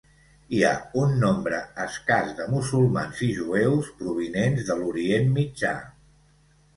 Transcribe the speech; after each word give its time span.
Hi 0.55 0.59
ha 0.67 0.69
un 1.01 1.11
nombre 1.23 1.57
escàs 1.83 2.31
de 2.39 2.47
musulmans 2.53 3.21
i 3.27 3.29
jueus 3.41 3.91
provinents 3.99 4.65
de 4.71 4.79
l'Orient 4.81 5.29
Mitjà. 5.37 5.75